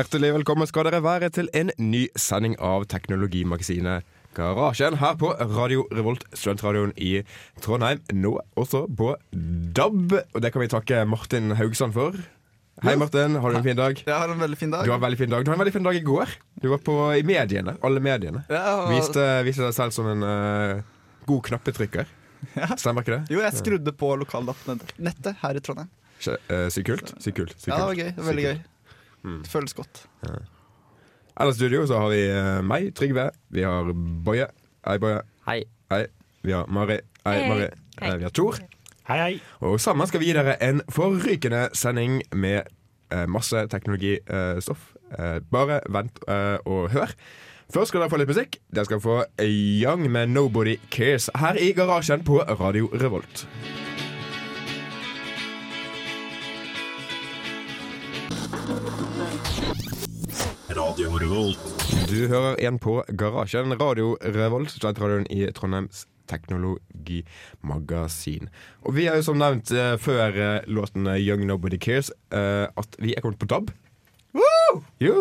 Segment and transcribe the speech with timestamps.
[0.00, 5.82] Hjertelig velkommen skal dere være til en ny sending av Teknologimagasinet Garasjen her på Radio
[5.92, 7.18] Revolt, studentradioen i
[7.60, 8.00] Trondheim.
[8.16, 9.10] Nå også på
[9.76, 12.16] DAB, og det kan vi takke Martin Haugsand for.
[12.80, 13.36] Hei, Martin.
[13.44, 14.00] Har du en fin dag?
[14.06, 14.88] Jeg har en veldig fin dag.
[14.88, 16.32] Du har en veldig fin dag Du har en veldig fin dag i går.
[16.64, 17.76] Du var på, i mediene.
[17.84, 18.46] Alle mediene.
[18.48, 20.80] Ja, og- Viste, viste deg selv som en uh,
[21.28, 22.08] god knappetrykker.
[22.80, 23.36] Stemmer ikke det?
[23.36, 25.92] Jo, jeg skrudde på lokaldattnettet her i Trondheim.
[26.24, 27.16] Eh, Sykt kult.
[27.20, 27.56] Sykt kult.
[27.68, 28.08] Ja, det var gøy.
[28.14, 28.60] Det var veldig gøy.
[29.24, 29.42] Mm.
[29.44, 30.06] Det føles godt.
[31.40, 33.30] Ellers i studio så har vi eh, meg, Trygve.
[33.50, 33.92] Vi har
[34.24, 34.46] Boje.
[34.86, 35.20] Hei, Boje.
[35.48, 35.62] Hei.
[35.92, 36.04] Hei.
[36.42, 36.98] Vi har Mari.
[37.26, 37.48] Hei, Hei.
[37.48, 37.68] Mari.
[38.00, 38.10] Hei.
[38.10, 38.58] Eh, Vi har Tor.
[39.08, 39.40] Hei, hei.
[39.60, 42.62] Og sammen skal vi gi dere en forrykende sending med
[43.12, 44.90] eh, masse teknologistoff.
[45.18, 47.12] Eh, bare vent eh, og hør.
[47.74, 48.56] Først skal dere få litt musikk.
[48.74, 53.46] Dere skal få Young med 'Nobody Cares' her i garasjen på Radio Revolt.
[60.80, 61.58] Radio Revolt.
[62.08, 68.48] Du hører igjen på Garasjen, Radio Revolt, studentradioen i Trondheims teknologimagasin.
[68.86, 72.64] Og vi har jo som nevnt eh, før eh, låten eh, 'Young Nobody Cares' eh,
[72.80, 73.66] at vi er kommet på DAB.
[75.02, 75.14] Jo!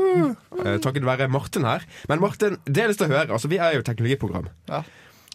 [0.63, 1.81] Eh, takket være Martin her.
[2.07, 3.31] Men Martin, det er lyst til å høre.
[3.35, 4.47] Altså, vi er jo et teknologiprogram.
[4.71, 4.79] Ja.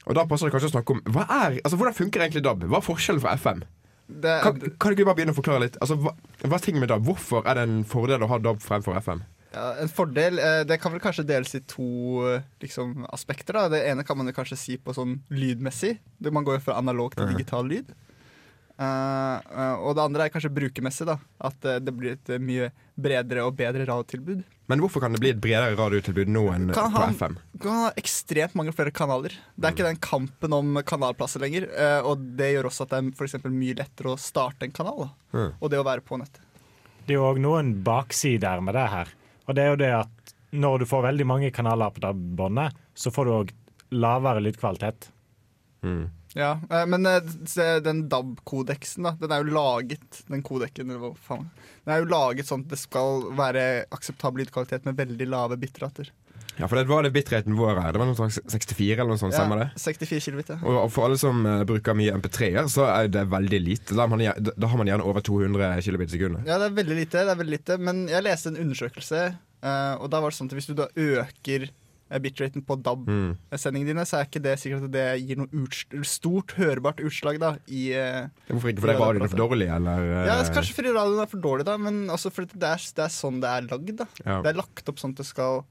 [0.06, 2.61] Og da passer det kanskje å snakke om hva er, altså, hvordan funker egentlig DAB?
[2.70, 3.61] Hva er forskjellen fra FM?
[4.08, 5.77] Det, Kan, kan du ikke bare begynne å forklare litt?
[5.84, 6.12] Altså, hva,
[6.45, 7.02] hva er ting med DAB?
[7.12, 9.20] Hvorfor er det en fordel å ha DAB fremfor FM?
[9.55, 11.86] Ja, en fordel eh, Det kan vel kanskje deles i to
[12.28, 13.55] eh, liksom, aspekter.
[13.56, 13.69] Da.
[13.77, 15.96] Det ene kan man jo kanskje si på sånn lydmessig.
[16.30, 17.95] Man går jo fra analog til digital lyd.
[18.74, 21.06] Uh, uh, og det andre er kanskje brukermessig.
[21.06, 21.14] da
[21.46, 24.40] At uh, det blir et mye bredere og bedre radiotilbud.
[24.67, 27.36] Men hvorfor kan det bli et bredere radiotilbud nå enn Kan på ha- FM?
[27.62, 29.34] Kan ha ekstremt mange flere kanaler.
[29.55, 31.68] Det er ikke den kampen om kanalplasser lenger.
[31.70, 34.73] eh, og det gjør også at det er for eksempel mye lettere å starte en
[34.74, 35.05] kanal.
[35.05, 35.39] Da.
[35.39, 35.51] Mm.
[35.61, 36.40] Og det å være på nettet.
[37.05, 39.12] Det er jo òg noen baksider med det her.
[39.44, 42.77] Og det er jo det at når du får veldig mange kanaler på det båndet,
[42.94, 43.55] så får du òg
[43.94, 45.08] lavere lydkvalitet.
[45.84, 46.06] Mm.
[46.34, 51.02] Ja, eh, Men eh, se, den DAB-kodeksen, da, den er jo laget Den kodekken, eller
[51.02, 51.48] hva faen.
[51.84, 56.10] Den er jo laget sånn at det skal være akseptabel lydkvalitet med veldig lave bitrater.
[56.58, 57.94] Ja, for det var det bitraten vår her.
[57.94, 59.68] Det var noe sånn 64 eller noe sånt, stemmer det?
[59.82, 60.52] 64 kilobit.
[60.62, 63.94] Og for alle som uh, bruker mye MP3-er, så er det veldig lite.
[63.94, 66.46] Da, har man da har man gjerne over 200 kilobit i sekundet.
[66.46, 69.24] Ja, det er veldig lite, det er veldig lite Men jeg leste en undersøkelse,
[69.66, 73.90] uh, og da var det sånn at hvis du da øker eh, bitraten på DAB-sendingene
[73.90, 77.88] dine, så er ikke det sikkert at det gir noe stort hørbart utslag da i
[78.46, 78.84] Hvorfor ikke?
[78.84, 80.10] Fordi radioen er for dårlig, eller?
[80.30, 83.16] Ja, Kanskje fordi radioen er for dårlig, da, men også fordi det er, det er
[83.16, 83.96] sånn det er lagd.
[84.04, 84.38] da Ja.
[84.44, 85.64] Det er lagt opp sånn at det skal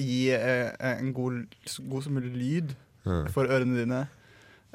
[0.00, 1.44] gi eh, en god,
[1.88, 2.74] god som mulig lyd
[3.32, 4.00] for ørene dine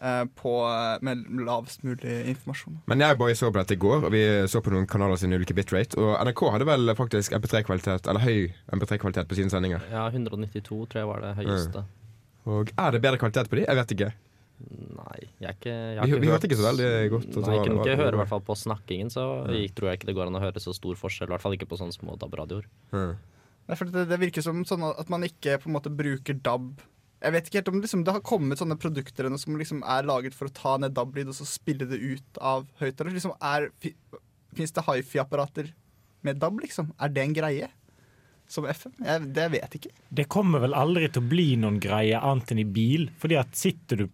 [0.01, 2.79] eh, på, eh, med lavest mulig informasjon.
[2.89, 5.33] Men jeg bare så på dette i går, og vi så på noen kanaler sin
[5.35, 5.99] ulike bitrate.
[6.01, 8.49] Og NRK hadde vel faktisk MP3-kvalitet, eller høy
[8.79, 9.85] MP3-kvalitet på sine sendinger.
[9.93, 11.85] Ja, 192 tror jeg var det høyeste.
[12.45, 13.65] Og er det bedre kvalitet på de?
[13.65, 14.11] Jeg vet ikke.
[14.65, 17.25] Nei, jeg er ikke jeg Vi, vi hørte ikke så veldig godt.
[17.27, 20.09] Nei, jeg kunne ikke høre, i hvert fall på snakkingen, så jeg tror jeg ikke
[20.09, 21.27] det går an å høre så stor forskjell.
[21.27, 22.69] I hvert fall ikke på sånne små DAB-radioer.
[22.95, 23.07] Ja.
[23.65, 26.83] Det, det virker som sånn at man ikke på en måte bruker DAB
[27.23, 30.37] Jeg vet ikke helt om liksom, det har kommet sånne produkter som liksom er laget
[30.37, 33.15] for å ta ned DAB-lyd og så spille det ut av høyttaler.
[33.15, 33.33] Liksom
[34.55, 35.73] Fins det hifi-apparater
[36.25, 36.93] med DAB, liksom?
[37.01, 37.71] Er det en greie?
[38.47, 38.93] Som FM?
[39.01, 39.95] Jeg, det vet jeg ikke.
[40.21, 43.09] Det kommer vel aldri til å bli noen greie annet enn i bil.
[43.19, 44.05] fordi at sitter du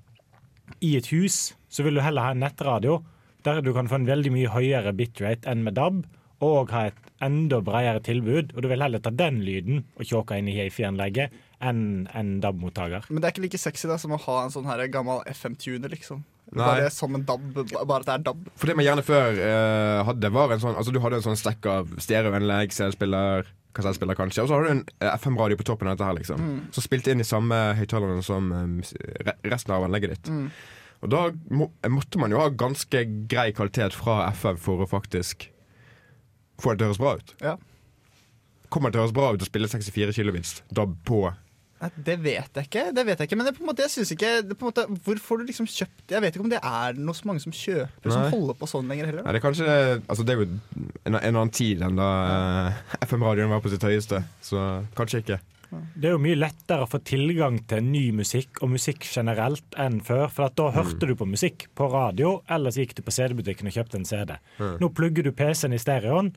[0.80, 3.02] i et hus, så vil du heller ha en nettradio
[3.46, 6.04] der du kan få en veldig mye høyere bitrate enn med DAB,
[6.42, 8.56] og ha et enda bredere tilbud.
[8.56, 13.06] Og du vil heller ta den lyden og tjåke inn i hifi-anlegget enn en DAB-mottaker.
[13.10, 15.94] Men det er ikke like sexy da som å ha en sånn her gammel FM-tuner,
[15.94, 16.24] liksom.
[16.52, 16.66] Nei.
[16.66, 18.50] Bare som en DAB, bare at det er DAB.
[18.60, 21.40] For det man gjerne før eh, hadde, var en sånn Altså Du hadde en sånn
[21.40, 25.88] stekk av stereoanlegg, CD-spiller, kassettspiller kanskje, og så hadde du en eh, FM-radio på toppen
[25.88, 26.52] av dette her, liksom.
[26.76, 30.34] Som spilte inn i samme høyttalerne som eh, resten av anlegget ditt.
[31.02, 31.24] Og da
[31.54, 35.48] må, måtte man jo ha ganske grei kvalitet fra FM for å faktisk
[36.64, 37.36] få det til å høres bra ut.
[37.44, 37.56] Ja.
[38.72, 41.26] Kommer det til å høres bra ut å spille 64 kilobits DAB på
[41.82, 43.94] Nei, Det vet jeg ikke, det vet jeg ikke men det på en måte, jeg
[43.96, 46.52] synes ikke det på en måte, Hvor får du liksom kjøpt Jeg vet ikke om
[46.52, 49.42] det er noe så mange som kjøper Som holder på sånn lenger heller Nei, det
[49.42, 52.12] er kanskje Altså det er jo en, en annen tid enn da
[52.70, 54.62] uh, FM-radioen var på sitt høyeste, så
[54.98, 55.38] kanskje ikke.
[55.72, 60.02] Det er jo mye lettere å få tilgang til ny musikk og musikk generelt enn
[60.04, 60.26] før.
[60.34, 63.72] For at da hørte du på musikk på radio, eller så gikk du på CD-butikken
[63.72, 64.36] og kjøpte en CD.
[64.60, 66.34] Nå plugger du PC-en i stereoen,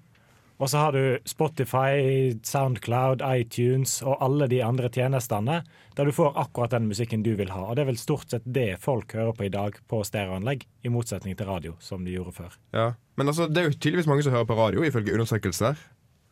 [0.58, 5.62] og så har du Spotify, Soundcloud, iTunes og alle de andre tjenestene
[5.96, 7.64] der du får akkurat den musikken du vil ha.
[7.68, 10.92] Og det er vel stort sett det folk hører på i dag på stereoanlegg, i
[10.94, 12.54] motsetning til radio, som de gjorde før.
[12.74, 12.86] Ja.
[13.18, 15.78] Men altså, det er jo tydeligvis mange som hører på radio, ifølge undersøkelser.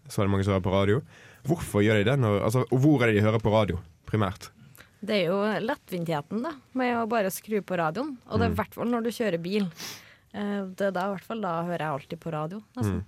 [0.08, 1.02] så er det mange som hører på radio.
[1.46, 2.18] Hvorfor gjør de det?
[2.18, 4.50] Når, altså, og hvor er det de hører på radio, primært?
[5.02, 8.16] Det er jo lettvintheten da, med å bare skru på radioen.
[8.30, 9.66] Og det er i hvert fall når du kjører bil.
[10.34, 12.62] Eh, Det er da, i hvert fall, da hører jeg alltid på radio.
[12.78, 13.02] nesten.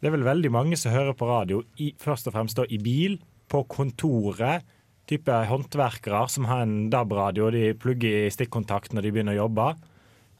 [0.00, 2.80] Det er vel veldig mange som hører på radio i, først og fremst da, i
[2.82, 3.18] bil,
[3.50, 4.64] på kontoret.
[5.08, 9.44] Type håndverkere som har en DAB-radio og de plugger i stikkontakt når de begynner å
[9.44, 9.66] jobbe.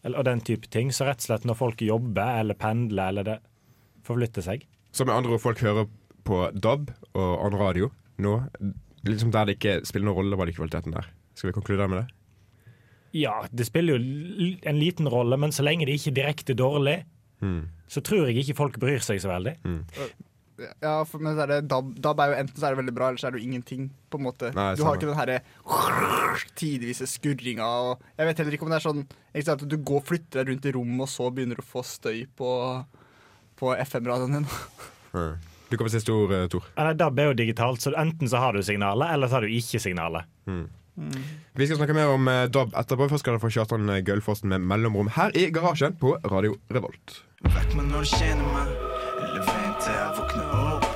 [0.05, 0.93] Eller, og den type ting.
[0.93, 3.37] Så rett og slett når folk jobber eller pendler eller det
[4.05, 4.65] forflytter seg.
[4.95, 5.89] Så med andre ord, folk hører
[6.25, 7.91] på DAB og annen radio
[8.25, 8.37] nå,
[9.05, 11.09] liksom der det ikke spiller noen rolle hva det kvaliteten er.
[11.35, 12.21] Skal vi konkludere med det?
[13.15, 17.03] Ja, det spiller jo en liten rolle, men så lenge det ikke er direkte dårlig,
[17.44, 17.64] Mm.
[17.93, 19.58] så tror jeg ikke folk bryr seg så veldig.
[20.55, 22.93] Ja, for, men så er det DAB, DAB er jo enten så er det veldig
[22.94, 23.88] bra, eller så er det jo ingenting.
[24.11, 25.41] på en måte Nei, Du har ikke den herre
[26.61, 29.81] tidvise skurringa og Jeg vet heller ikke om det er sånn ikke sant, at du
[29.82, 32.52] går og flytter deg rundt i rommet, og så begynner du å få støy på,
[33.58, 34.49] på FM-radioen din.
[35.11, 35.35] Mm.
[35.70, 36.70] Du kan få siste ord, eh, Tor.
[36.79, 39.55] Eller DAB er jo digitalt, så enten så har du signalet, eller så har du
[39.58, 40.31] ikke signalet.
[40.94, 43.08] Vi skal snakke mer om eh, DAB etterpå.
[43.11, 47.25] Først skal dere få Kjartan eh, Gølfossen med mellomrom her i garasjen på Radio Revolt.
[47.52, 48.75] Vekk meg når du kjenner meg,
[49.20, 50.91] eller vent til jeg våkner opp.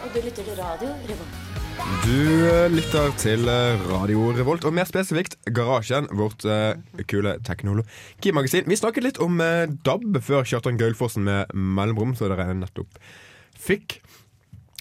[0.00, 1.38] Og du lytter til radio Revolt.
[2.04, 2.16] Du
[2.50, 6.76] eh, lytter til eh, Radio Revolt, og mer spesifikt Garasjen, vårt eh,
[7.08, 8.66] kule teknologimagasin.
[8.68, 13.00] Vi snakket litt om eh, DAB før Kjartan Gaulfossen med mellomrom, så dere nettopp
[13.60, 14.00] fikk.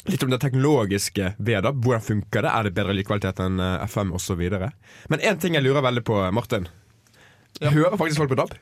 [0.10, 1.84] Litt om det teknologiske ved DAB.
[1.86, 2.52] Hvordan funker det?
[2.56, 4.44] Er det bedre lydkvalitet enn eh, FM osv.?
[5.14, 6.68] Men én ting jeg lurer veldig på, Martin.
[7.60, 8.54] Hører faktisk folk på DAB?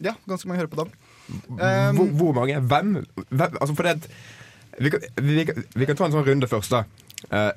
[0.00, 0.92] Ja, ganske mange hører på DAB.
[1.30, 2.60] Um, hvor, hvor mange?
[2.60, 2.94] Hvem?
[3.28, 3.58] Hvem?
[3.60, 4.10] Altså, for det
[4.78, 6.84] vi, kan, vi, kan, vi kan ta en sånn runde først, da.
[7.28, 7.50] Eh,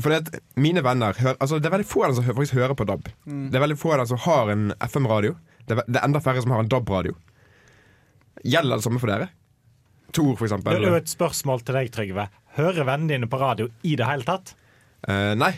[0.00, 2.56] for det at mine venner hører, altså Det er veldig få av dem som faktisk
[2.56, 3.10] hører på DAB.
[3.26, 5.36] Det er veldig få av dem som har en FM-radio.
[5.68, 7.14] Det, det er enda færre som har en DAB-radio.
[8.42, 9.28] Gjelder det samme for dere?
[10.14, 10.74] Tor, for eksempel.
[10.74, 12.26] Det er jo et spørsmål til deg, Trygve.
[12.58, 14.54] Hører vennene dine på radio i det hele tatt?
[15.06, 15.52] Uh, nei.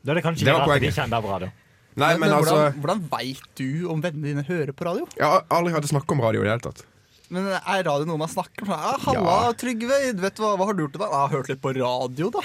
[0.00, 1.50] Da er det kanskje Det ikke at de ikke har en DAB-radio.
[1.98, 5.08] Nei, men, altså hvordan, hvordan veit du om vennene dine hører på radio?
[5.18, 6.84] Jeg har aldri hatt snakk om radio i det hele tatt.
[7.30, 8.72] Men Er radio noe man snakker om?
[8.74, 9.52] Ah, Halla, Ja.
[9.58, 11.12] Trygve, vet du hva, hva har du gjort i dag?
[11.14, 12.42] Ah, hørt litt på radio, da.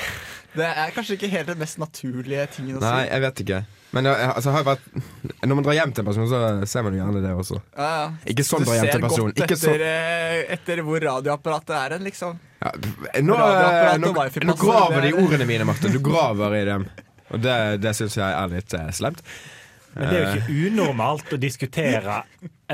[0.56, 3.10] Det er kanskje ikke helt den mest naturlige tingen å Nei, si.
[3.12, 3.62] jeg vet ikke.
[3.96, 4.86] Men jeg, jeg, altså, jeg vært,
[5.48, 7.58] når man drar hjem til en person, så ser man jo gjerne det også.
[7.78, 8.06] Ja, ja.
[8.34, 9.32] Ikke sånn du dra hjem til en person.
[9.32, 12.38] godt Ikke etter, eh, etter hvor radioapparatet er hen, liksom.
[12.62, 12.76] Ja,
[13.26, 14.14] nå, Radioapparat nå,
[14.52, 15.92] nå graver de ordene mine, Marte.
[15.94, 16.88] Du graver i dem.
[17.34, 19.22] Og det, det syns jeg er litt eh, slemt.
[19.96, 22.20] Men det er jo ikke unormalt å diskutere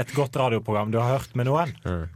[0.02, 1.74] et godt radioprogram du har hørt med noen.
[1.86, 2.08] Mm.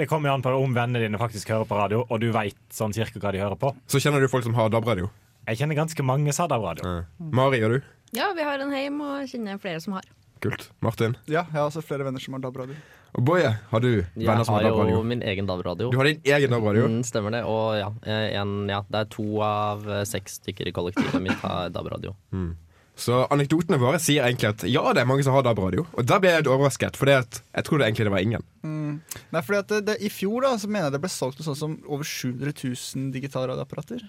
[0.00, 2.58] Det kommer jo an på om vennene dine faktisk hører på radio, og du veit
[2.72, 3.74] sånn cirka hva de hører på.
[3.90, 5.10] Så kjenner du folk som har DAB-radio.
[5.48, 6.94] Jeg kjenner ganske mange som har DAB-radio.
[7.34, 7.90] Mari og du?
[8.16, 10.06] Ja, vi har en heim og kjenner flere som har.
[10.40, 10.70] Kult.
[10.80, 11.16] Martin.
[11.28, 12.76] Ja, jeg har også flere venner som har DAB-radio.
[13.18, 14.86] Og Boje, har du venner som har DAB-radio?
[14.86, 15.90] Jeg har jo min egen DAB-radio.
[15.92, 16.86] Du har din egen DAB-radio?
[16.88, 17.42] Mm, stemmer det.
[17.44, 21.44] Og ja, eh, en, ja, det er to av eh, seks stykker i kollektivet mitt
[21.44, 22.16] har DAB-radio.
[23.00, 25.86] Så anekdotene våre sier egentlig at ja, det er mange som har DAB-radio.
[25.96, 28.44] Og da ble jeg litt overrasket, for jeg trodde egentlig det var ingen.
[28.60, 31.48] Nei, fordi at det, det, I fjor da, så mener jeg det ble solgt noe
[31.48, 34.04] sånn som over 700 000 digitalradioapparater.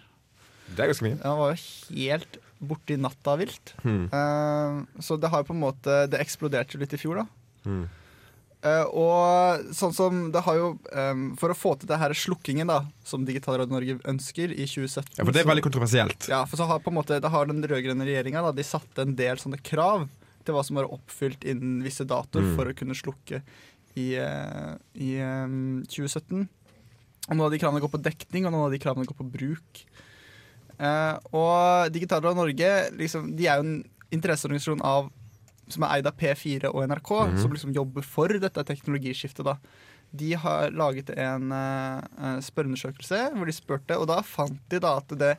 [0.75, 1.19] Det er ganske mye.
[1.21, 3.73] Det var jo helt borti natta vilt.
[3.83, 4.05] Mm.
[4.13, 7.25] Uh, så det har jo på en måte Det eksploderte litt i fjor, da.
[7.65, 7.83] Mm.
[8.61, 12.69] Uh, og sånn som det har jo um, For å få til det her slukkingen
[12.69, 16.27] da som Digitalradio Norge ønsker i 2017 Ja, For det er veldig kontroversielt.
[16.29, 19.17] Ja, for så har på en måte Da har den rød-grønne regjeringa De satte en
[19.17, 20.05] del sånne krav
[20.45, 22.53] til hva som var oppfylt innen visse datoer Mm.
[22.57, 23.41] for å kunne slukke
[23.97, 26.47] i, uh, i um, 2017.
[27.29, 29.27] Og noen av de kravene går på dekning, og noen av de kravene går på
[29.35, 29.81] bruk.
[30.81, 35.11] Eh, og Digitalradio Norge liksom, de er jo en interesseorganisasjon av
[35.71, 39.45] som er eid av P4 og NRK, som liksom jobber for dette teknologiskiftet.
[39.47, 39.53] da.
[40.11, 45.13] De har laget en uh, spørreundersøkelse hvor de spurte, og da fant de da at
[45.15, 45.29] det,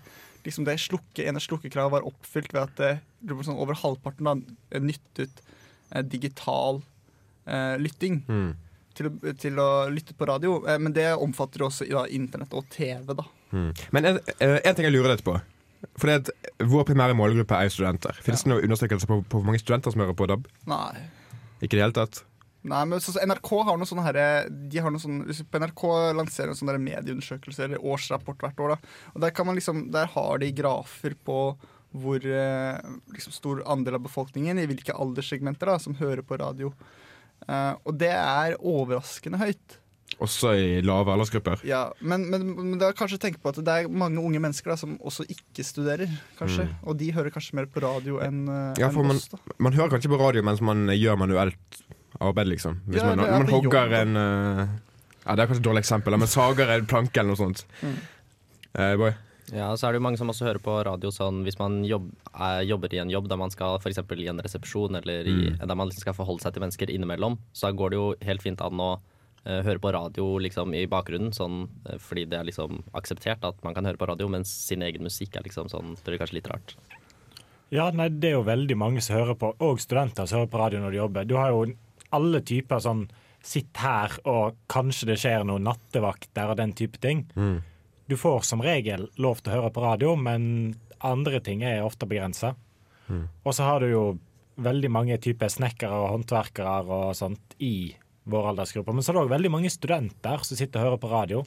[0.46, 4.34] liksom det slukke, ene slukkekravet var oppfylt ved at det, sånn over halvparten da,
[4.80, 5.44] nyttet
[5.92, 8.54] uh, digital uh, lytting Mm.
[8.96, 10.62] til, til å lytte på radio.
[10.80, 13.12] Men det omfatter også da, internett og TV.
[13.12, 13.28] da.
[13.52, 13.70] Mm.
[13.94, 15.36] Men en, eh, en ting jeg lurer litt på.
[15.98, 18.18] For det at Vår primære målgruppe er studenter.
[18.22, 20.46] Finnes det noen undersøkelser på, på hvor mange studenter som hører på DAB?
[20.70, 21.08] Nei.
[21.60, 22.22] Ikke i det hele tatt?
[22.62, 24.18] Nei, men så, så NRK har noe sånne her,
[24.70, 25.82] de har noe sånn, hvis På NRK
[26.14, 28.76] lanserer en sånn der medieundersøkelse eller årsrapport hvert år.
[28.76, 31.38] da Og Der kan man liksom, der har de grafer på
[31.92, 32.78] hvor eh,
[33.12, 36.70] liksom stor andel av befolkningen i hvilke alderssegmenter da som hører på radio.
[37.42, 39.76] Uh, og det er overraskende høyt.
[40.22, 41.62] Også i lave aldersgrupper?
[41.66, 44.76] Ja, men, men, men da kanskje tenke på at det er mange unge mennesker da
[44.78, 46.12] som også ikke studerer.
[46.38, 46.74] kanskje Mm.
[46.86, 49.28] Og de hører kanskje mer på radio enn eh, Ja, en man, oss.
[49.32, 51.82] da man hører kanskje på radio mens man gjør manuelt
[52.20, 52.80] arbeid, liksom.
[52.86, 54.66] Hvis Ja, man, man hogger en uh,
[55.24, 57.64] Ja, Det er kanskje et dårlig eksempel, men sager en planke eller noe sånt.
[57.82, 57.96] Mm.
[58.78, 59.12] Uh, boy.
[59.52, 62.06] Ja, så er det jo mange som også hører på radio sånn hvis man jobb,
[62.32, 63.98] er, jobber i en jobb der man skal f.eks.
[64.16, 65.58] i en resepsjon, eller i, Mm.
[65.66, 68.60] der man liksom skal forholde seg til mennesker innimellom, så går det jo helt fint
[68.64, 69.00] an å eh,
[69.44, 73.74] høre på radio liksom i bakgrunnen, sånn, eh, fordi det er liksom akseptert at man
[73.74, 76.50] kan høre på radio, mens sin egen musikk er liksom sånn, det blir kanskje litt
[76.52, 76.76] rart.
[77.72, 80.60] Ja, nei, det er jo veldig mange som hører på, og studenter som hører på
[80.60, 81.28] radio når de jobber.
[81.28, 81.64] Du har jo
[82.12, 83.06] alle typer sånn
[83.42, 87.24] sitt her, og kanskje det skjer noen nattevakter og den type ting.
[87.34, 87.62] Mm.
[88.06, 92.06] Du får som regel lov til å høre på radio, men andre ting er ofte
[92.06, 92.52] begrensa.
[93.08, 93.24] Mm.
[93.42, 94.04] Og så har du jo
[94.62, 97.94] veldig mange typer snekkere og håndverkere og sånt i
[98.28, 98.94] vår aldersgruppe.
[98.94, 101.42] Men så er det òg veldig mange studenter som sitter og hører på radio.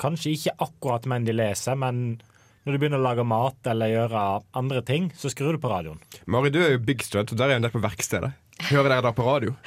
[0.00, 2.18] Kanskje ikke akkurat mens de leser, men
[2.64, 4.24] når du begynner å lage mat eller gjøre
[4.60, 6.00] andre ting, så skrur du på radioen.
[6.30, 8.34] Mari, du er jo byggstudent, og der er en del på verkstedet.
[8.68, 9.54] Hører dere da på radio?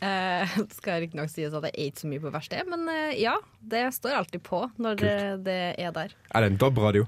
[0.00, 3.18] Eh, det skal riktignok sies at jeg er ikke så mye på verksted, men eh,
[3.20, 6.14] ja, det står alltid på når det, det er der.
[6.32, 7.04] Er det en DAB-radio?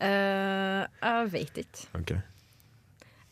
[0.00, 1.84] Eh, jeg vet ikke.
[2.00, 2.22] Okay.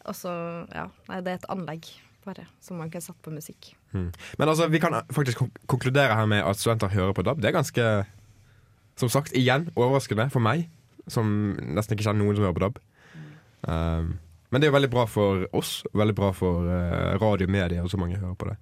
[0.05, 0.35] Og så,
[0.77, 1.89] ja, nei, det er et anlegg
[2.27, 3.73] bare, som man kan sette på musikk.
[3.95, 4.09] Mm.
[4.39, 7.41] Men altså, vi kan faktisk kon- konkludere her med at studenter hører på DAB.
[7.41, 7.87] Det er ganske,
[9.01, 10.67] som sagt, igjen overraskende for meg,
[11.09, 11.31] som
[11.63, 12.83] nesten ikke kjenner noen som hører på DAB.
[13.69, 14.19] Um,
[14.51, 18.01] men det er jo veldig bra for oss, veldig bra for uh, radiomedia, og så
[18.01, 18.59] mange hører på det.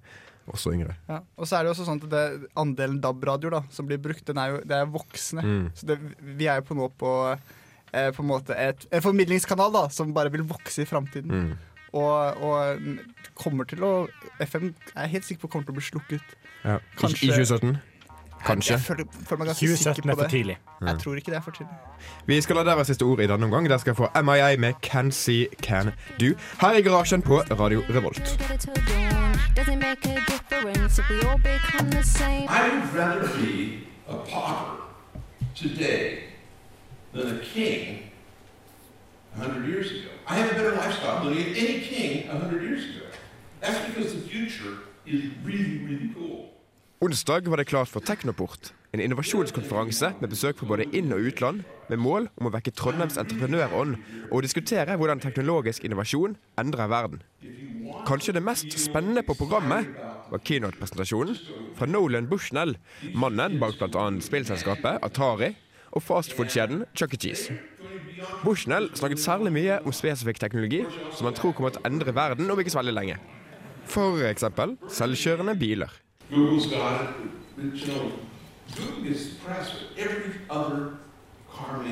[0.47, 0.95] Også yngre.
[1.11, 1.19] Ja.
[1.35, 4.23] Og så er det jo også sånn at det, andelen DAB-radioer da, som blir brukt,
[4.29, 5.43] den er jo, det er voksne.
[5.43, 5.65] Mm.
[5.75, 7.11] Så det, vi er jo på nå på,
[7.91, 11.33] eh, på en måte et, en formidlingskanal da, som bare vil vokse i framtiden.
[11.35, 11.76] Mm.
[11.97, 12.81] Og, og
[13.37, 13.91] kommer til å
[14.43, 16.35] FM jeg er helt sikker på kommer til å bli slukket.
[16.63, 16.77] Ja.
[16.99, 17.77] Kanskje- I 2017?
[18.47, 18.75] Kanskje.
[18.75, 20.31] Jeg føler, føler meg ganske 2017 sikker er for det.
[20.31, 20.57] tidlig.
[20.87, 21.77] Jeg tror ikke det er for tidlig.
[22.29, 23.65] Vi skal la dere siste ord i denne omgang.
[23.69, 25.89] Der skal jeg få MIA med Can See Can
[26.21, 26.29] Do.
[26.61, 28.21] Her i garasjen på Radio Revolt.
[29.57, 32.45] Doesn't make a difference if we all become the same.
[32.47, 34.83] I would rather be a pauper
[35.55, 36.23] today
[37.13, 38.11] than a king
[39.37, 40.09] a hundred years ago.
[40.27, 43.05] I have a better lifestyle than any king a hundred years ago.
[43.61, 44.73] That's because the future
[45.05, 46.49] is really, really cool.
[47.01, 51.61] Onsdag var det klart for Teknoport, en innovasjonskonferanse med besøk fra både inn- og utland,
[51.89, 53.99] med mål om å vekke Trondheims entreprenørånd
[54.31, 57.21] og diskutere hvordan teknologisk innovasjon endrer verden.
[58.09, 59.93] Kanskje det mest spennende på programmet
[60.31, 61.37] var keynote-presentasjonen
[61.77, 62.73] fra Nolan Bushnell,
[63.13, 64.09] mannen bak bl.a.
[64.17, 65.53] spillselskapet Atari
[65.91, 67.17] og fastfood-kjeden Chuck E.
[67.17, 67.57] Cheese.
[68.43, 70.83] Bushnell snakket særlig mye om spesifikk teknologi
[71.15, 73.17] som han tror kommer til å endre verden om ikke så veldig lenge.
[73.87, 75.93] For eksempel selvkjørende biler.
[76.31, 77.09] Google's got it,
[77.57, 78.11] you know,
[78.75, 80.97] Google gets the press, but every other
[81.51, 81.83] car.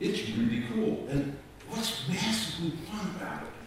[0.00, 1.36] It's really cool, and
[1.68, 3.57] what's massively fun about it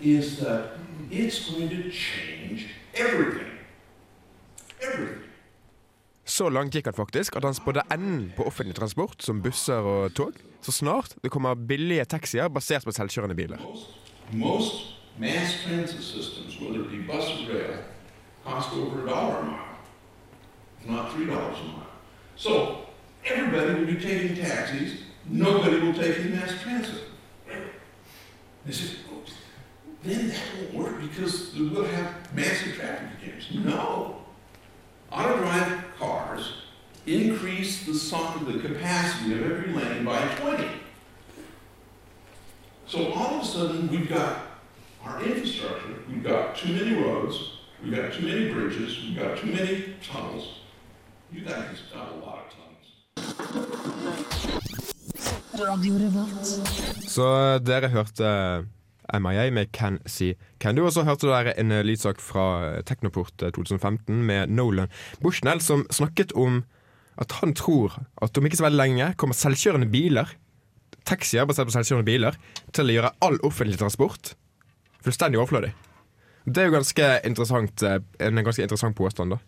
[0.00, 0.64] is that
[1.10, 3.50] it's going to change everything.
[4.82, 5.22] Everything.
[6.24, 10.14] Så langt gikk han faktisk at han spådde enden på offentlig transport, som busser og
[10.14, 10.32] tog.
[10.62, 13.58] Så snart det kommer billige taxier basert på selvkjørende biler.
[14.32, 14.74] Most
[15.18, 17.74] mass transit systems, whether it be bus or rail,
[18.44, 19.76] cost over a dollar a mile,
[20.86, 21.90] not three dollars a mile.
[22.36, 22.50] So
[23.24, 24.92] everybody will be taking taxis.
[25.26, 27.10] Nobody will take mass transit.
[28.70, 29.09] Said, "Oh,
[30.02, 33.64] then that won't work because we'll have massive traffic jams.
[33.64, 34.16] No.
[35.12, 36.52] Auto-drive cars
[37.06, 40.66] increase the, sum, the capacity of every lane by 20.
[42.86, 44.46] So all of a sudden, we've got
[45.04, 49.48] our infrastructure, we've got too many roads, we've got too many bridges, we've got too
[49.48, 50.60] many tunnels.
[51.32, 52.60] You guys have got a lot of tunnels.
[57.06, 58.79] Så eh, dere hørte eh,
[59.18, 60.86] MIA med Can See Can Do.
[60.86, 65.62] Og så hørte dere en eh, lydsak fra eh, Teknoport eh, 2015 med Nolan Bushnell,
[65.64, 66.62] som snakket om
[67.20, 70.30] at han tror at om ikke så veldig lenge kommer selvkjørende biler,
[71.08, 72.38] taxier basert på selvkjørende biler,
[72.72, 74.34] til å gjøre all offentlig transport
[75.04, 75.72] fullstendig overflødig.
[76.44, 79.38] Det er jo ganske interessant, eh, en ganske interessant påstand, da.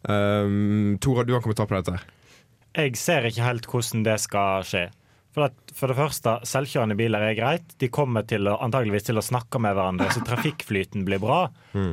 [0.00, 1.92] Um, Tora, du har en kommentar på dette.
[1.92, 4.90] her Jeg ser ikke helt hvordan det skal skje.
[5.30, 7.74] For, at, for det første, selvkjørende biler er greit.
[7.78, 11.44] De kommer til å, antageligvis til å snakke med hverandre, så trafikkflyten blir bra.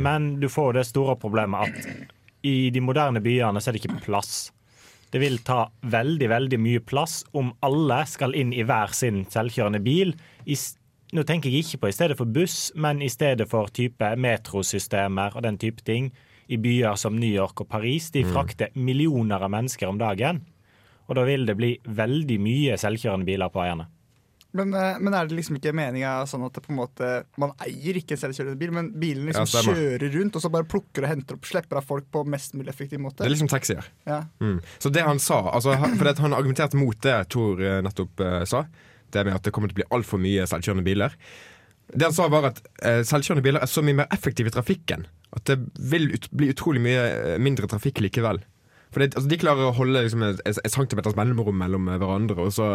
[0.02, 2.16] Men du får det store problemet at
[2.48, 4.50] i de moderne byene så er det ikke plass.
[5.14, 9.80] Det vil ta veldig, veldig mye plass om alle skal inn i hver sin selvkjørende
[9.86, 10.12] bil.
[10.46, 10.58] I,
[11.16, 15.38] nå tenker jeg ikke på i stedet for buss, men i stedet for type metrosystemer
[15.38, 16.10] og den type ting
[16.48, 18.10] i byer som New York og Paris.
[18.12, 20.44] De frakter millioner av mennesker om dagen.
[21.08, 23.88] Og da vil det bli veldig mye selvkjørende biler på veiene.
[24.58, 27.10] Men, eh, men er det liksom ikke meninga sånn at det på en måte
[27.42, 30.68] man eier ikke en selvkjørende bil, men bilen liksom Ja, kjører rundt og så bare
[30.72, 33.22] plukker og henter opp, slipper av folk på mest mulig effektiv måte?
[33.22, 33.90] Det er liksom taxier.
[34.08, 34.24] Ja.
[34.42, 34.62] Mm.
[34.80, 38.42] Så det han sa altså, For det han argumenterte mot det Tor eh, nettopp uh,
[38.48, 38.64] sa,
[39.12, 41.14] det med at det kommer til å bli altfor mye selvkjørende biler.
[41.94, 45.06] Det han sa var at uh, selvkjørende biler er så mye mer effektive i trafikken
[45.36, 45.58] at det
[45.92, 48.40] vil ut, bli utrolig mye mindre trafikk likevel.
[48.92, 52.40] For det, altså, De klarer å holde liksom, et, et, et centimeters mellomrom mellom hverandre,
[52.48, 52.70] og så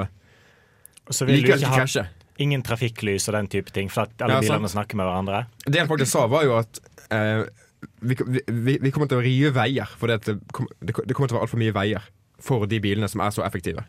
[1.09, 2.05] Og så vil du likevel ikke krasje.
[2.43, 5.45] ingen trafikklys og den type ting, for at alle Ja, bilene snakker med hverandre.
[5.67, 6.81] Det han faktisk sa, var jo at
[7.13, 7.43] eh,
[8.01, 8.17] vi,
[8.47, 11.37] vi, vi kommer til å rive veier, for det, det, kom, det, det kommer til
[11.37, 12.07] å være altfor mye veier
[12.43, 13.85] for de bilene som er så effektive.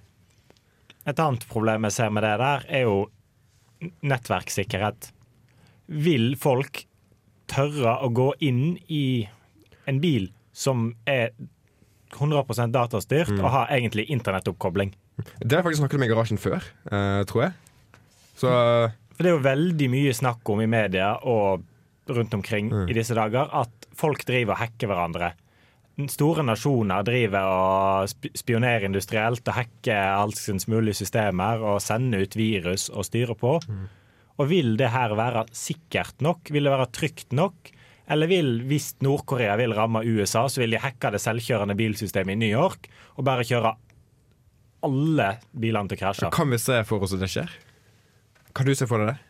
[1.10, 2.98] Et annet problem jeg ser med det der, er jo
[4.06, 5.10] nettverkssikkerhet.
[5.88, 6.86] Vil folk
[7.52, 9.28] tørre å gå inn i
[9.90, 11.34] en bil som er
[12.20, 13.44] 100 datastyrt Mm.
[13.44, 14.94] og har egentlig internettoppkobling?
[15.40, 17.54] Det har jeg faktisk snakket om i garasjen før, uh, tror jeg.
[18.36, 18.90] Så uh,
[19.20, 21.64] det er jo veldig mye snakk om i media og
[22.10, 22.90] rundt omkring Mm.
[22.90, 25.34] i disse dager at folk driver og hacker hverandre.
[26.10, 32.36] Store nasjoner driver og sp- spionerer industrielt og hacker alskens mulige systemer og sender ut
[32.36, 33.60] virus og styrer på.
[34.40, 36.50] Og vil det her være sikkert nok?
[36.50, 37.70] Vil det være trygt nok?
[38.12, 42.42] Eller vil, hvis Nord-Korea vil ramme USA, så vil de hacke det selvkjørende bilsystemet i
[42.42, 43.76] New York og bare kjøre
[44.84, 46.34] alle bilene til krasjer?
[46.36, 47.54] kan vi se for oss at det skjer?
[48.54, 49.22] Kan du se for deg det?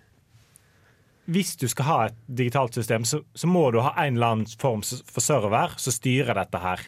[1.31, 4.59] hvis du skal ha et digitalt system, så, så må du ha en eller annen
[4.59, 6.83] form for server som styrer dette her.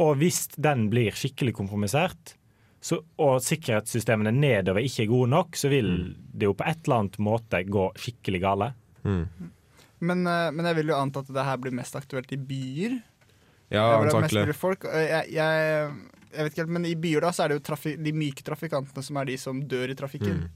[0.00, 2.34] Og hvis den blir skikkelig kompromissert,
[2.80, 7.02] så, og sikkerhetssystemene nedover ikke er gode nok, så vil det jo på et eller
[7.02, 8.70] annet måte gå skikkelig gale.
[10.00, 12.98] Men, eh, men jeg vil jo anta at det her blir mest aktuelt i byer.
[13.70, 14.56] Ja, antakelig.
[14.90, 15.90] Jeg, jeg,
[16.32, 18.42] jeg vet ikke helt, men i byer da så er det jo trafik, de myke
[18.46, 20.46] trafikantene som er de som dør i trafikken.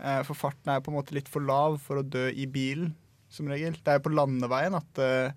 [0.00, 2.46] Eh, For farten er jo på en måte litt for lav for å dø i
[2.50, 2.92] bilen,
[3.30, 3.78] som regel.
[3.78, 5.32] Det er jo på landeveien at, eh,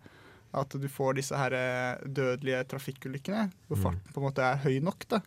[0.53, 1.53] at du får disse her
[2.05, 5.07] dødelige trafikkulykkene, hvor farten på en måte er høy nok.
[5.09, 5.21] da.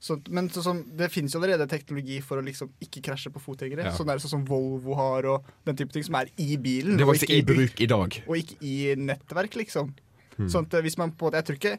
[0.00, 3.42] Så, men så, så, det finnes jo allerede teknologi for å liksom ikke krasje på
[3.42, 3.84] fotgjengere.
[3.90, 3.92] Ja.
[3.92, 6.96] Sånn er det sånn som Volvo har, og den type ting som er i bilen.
[6.96, 8.16] Det var ikke ikke i bruk i dag.
[8.24, 9.92] og ikke i nettverk, liksom.
[10.38, 10.48] Hmm.
[10.48, 11.74] Sånn at hvis man på Jeg tror ikke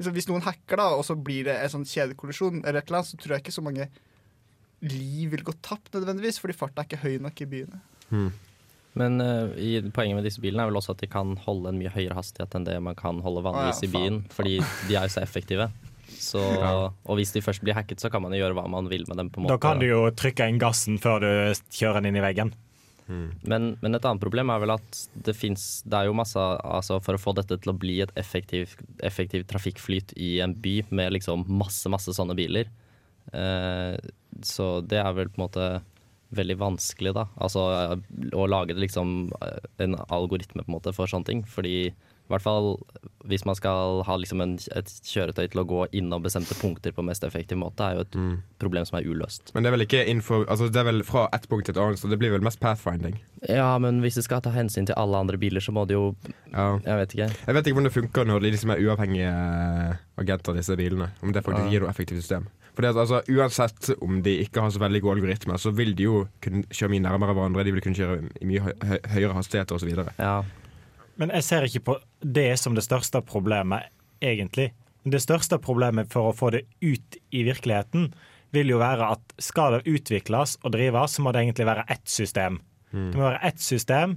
[0.00, 3.04] liksom, Hvis noen hacker, da, og så blir det en sånn kjedekollisjon, eller et eller
[3.04, 3.86] annet, så tror jeg ikke så mange
[4.80, 7.82] liv vil gå tapt nødvendigvis, fordi farta er ikke høy nok i byene.
[8.98, 11.78] Men uh, i, poenget med disse bilene er vel også at de kan holde en
[11.78, 14.56] mye høyere hastighet enn det man kan holde vanligvis ah, ja, i byen, fordi
[14.88, 15.68] de er jo så effektive.
[16.18, 19.06] Så, Og hvis de først blir hacket, så kan man jo gjøre hva man vil
[19.08, 19.30] med dem.
[19.30, 19.54] på måte.
[19.54, 21.30] Da kan du jo trykke inn gassen før du
[21.70, 22.52] kjører den inn i veggen.
[23.42, 27.00] Men, men et annet problem er vel at det fins Det er jo masse altså
[27.02, 31.16] For å få dette til å bli et effektiv, effektiv trafikkflyt i en by med
[31.16, 32.70] liksom masse, masse sånne biler,
[33.34, 33.96] eh,
[34.46, 35.66] så det er vel på en måte
[36.38, 37.26] veldig vanskelig, da.
[37.42, 37.64] Altså
[38.38, 41.42] å lage det liksom eh, en algoritme på en måte for sånne ting.
[41.42, 41.90] Fordi
[42.30, 42.68] i hvert fall
[43.28, 47.02] hvis man skal ha liksom en, et kjøretøy til å gå innom bestemte punkter på
[47.04, 48.16] mest effektiv måte, er jo et
[48.62, 49.50] problem som er uløst.
[49.54, 51.82] Men det er vel ikke info, Altså det er vel fra ett punkt til et
[51.82, 53.18] annet, så det blir vel mest pathfinding.
[53.48, 56.14] Ja, men hvis det skal ta hensyn til alle andre biler, så må det jo
[56.52, 56.78] Ja.
[56.86, 57.28] Jeg vet ikke.
[57.46, 61.10] Jeg vet ikke hvordan det funker når de liksom er uavhengige eh, agenter, disse bilene.
[61.22, 61.70] Om det faktisk Ja.
[61.70, 62.48] gir noe effektivt system.
[62.74, 66.04] Fordi at altså, Uansett om de ikke har så veldig gode algoritmer, så vil de
[66.06, 67.64] jo kunne kjøre mye nærmere hverandre.
[67.66, 69.90] De vil kunne kjøre i mye høy, høy, høyere hastigheter osv.
[70.18, 70.42] Ja.
[71.20, 74.70] Men jeg ser ikke på det som det største problemet, egentlig.
[75.04, 78.10] Det største problemet for å få det ut i virkeligheten,
[78.50, 82.08] vil jo være at skal det utvikles og drives, så må det egentlig være ett
[82.10, 82.58] system.
[82.90, 84.16] Det må være ett system,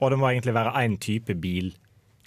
[0.00, 1.70] og det må egentlig være én type bil.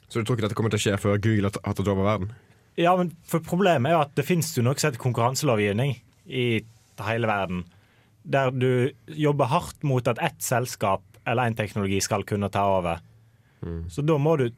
[0.07, 2.33] Så du tror ikke dette kommer til å skje før Google har tatt over verden?
[2.79, 6.47] Ja, men for Problemet er jo at det finnes jo noe som heter konkurranselovgivning i
[7.03, 7.63] hele verden.
[8.23, 13.03] Der du jobber hardt mot at ett selskap eller én teknologi skal kunne ta over.
[13.91, 14.49] Så da må du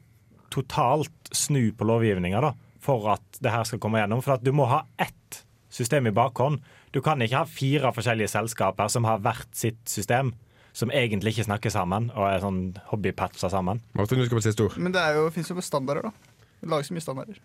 [0.54, 4.22] totalt snu på lovgivninga for at det her skal komme gjennom.
[4.24, 6.62] For at du må ha ett system i bakhånd.
[6.94, 10.32] Du kan ikke ha fire forskjellige selskaper som har hvert sitt system,
[10.76, 12.60] som egentlig ikke snakker sammen og er sånn
[12.92, 13.82] hobbypatser sammen.
[13.96, 14.78] Martin, du skal på siste ord.
[14.80, 16.42] Men det er jo, fins jo standarder, da.
[16.62, 17.40] Det lages mye standarder.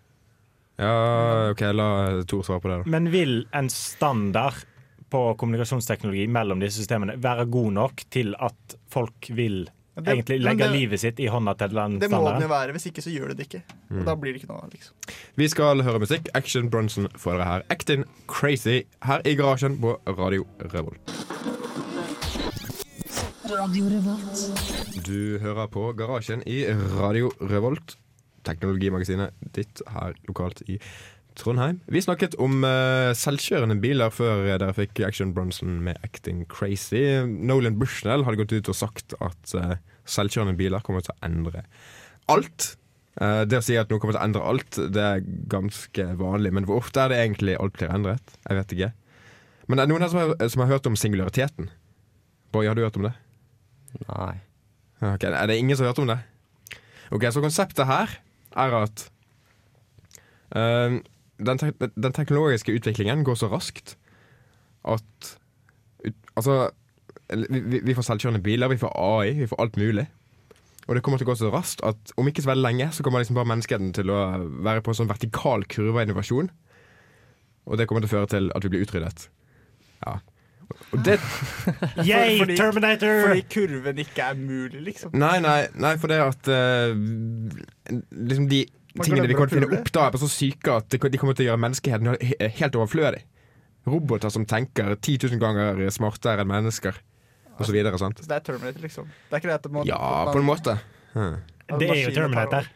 [0.81, 0.93] Ja,
[1.51, 1.87] OK, la
[2.29, 2.77] Tor svare på det.
[2.83, 4.63] da Men vil en standard
[5.11, 10.58] på kommunikasjonsteknologi mellom disse systemene være god nok til at folk vil det- egentlig legge
[10.63, 13.12] det- livet sitt i hånda til den Det må den jo være, hvis ikke så
[13.12, 13.62] gjør det det ikke.
[13.99, 14.93] Og da blir det ikke noe, liksom.
[15.36, 16.27] Vi skal høre musikk.
[16.34, 17.62] Action Bronson får dere her.
[17.69, 21.01] Actin Crazy her i garasjen på Radio Revolt.
[25.06, 26.63] Du hører på Garasjen i
[26.95, 27.97] Radio Revolt.
[28.47, 30.80] Teknologimagasinet ditt her lokalt i
[31.41, 31.80] Trondheim.
[31.89, 37.25] Vi snakket om uh, selvkjørende biler før dere fikk Action Bronson med 'Acting Crazy'.
[37.25, 39.75] Nolan Bushnell hadde gått ut og sagt at uh,
[40.06, 41.65] selvkjørende biler kommer til å endre
[42.32, 42.75] alt.
[43.19, 46.54] Uh, det å si at noe kommer til å endre alt, det er ganske vanlig.
[46.56, 48.38] Men hvor ofte er det egentlig alt blir endret?
[48.47, 48.91] Jeg vet ikke.
[49.67, 51.71] Men det er noen her som har, som har hørt om singulariteten.
[52.51, 53.15] Boy, har du hørt om det?
[54.08, 54.36] Nei.
[55.01, 56.19] Ok, Er det ingen som har hørt om det?
[57.12, 58.19] Ok, Så konseptet her
[58.56, 59.08] er at
[61.45, 63.95] den, te den teknologiske utviklingen går så raskt
[64.86, 65.36] at
[66.36, 66.71] Altså,
[67.30, 70.08] vi, vi- får selvkjørende biler, vi får AI, vi får alt mulig.
[70.88, 73.04] Og det kommer til å gå så raskt at om ikke så veldig lenge så
[73.06, 74.17] kommer liksom bare menneskeheten til å
[74.65, 76.49] være på en sånn vertikal kurve av innovasjon.
[77.69, 79.27] Og det kommer til å føre til at vi blir utryddet.
[80.08, 80.15] Ja.
[80.95, 81.19] Og det
[82.10, 83.21] Yay, fordi- Terminator!
[83.27, 85.13] Fordi kurven ikke er mulig, liksom.
[85.13, 86.95] Nei, nei, nei for det at uh,
[88.12, 88.63] Liksom de
[88.99, 91.51] tingene vi kommer til å oppdage, er så syke at de de kommer til å
[91.51, 92.12] gjøre menneskeheten
[92.60, 93.23] helt overflødig.
[93.88, 96.99] Roboter som tenker 10 000 ganger smartere enn mennesker?
[97.62, 99.10] Så det er Terminator, liksom.
[99.30, 100.77] Det er ikke det at man, Ja, på en måte.
[101.13, 101.41] Hmm.
[101.77, 102.69] Det er jo Terminator.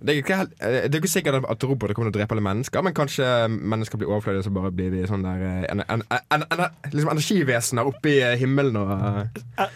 [0.00, 2.44] Det er, ikke, eh, det er ikke sikkert at roboter kommer til å drepe alle
[2.44, 6.04] mennesker, men kanskje mennesker blir overflødige, så bare blir vi sånn der eh, en, en,
[6.08, 8.94] en, en, liksom energivesener oppe i eh, himmelen og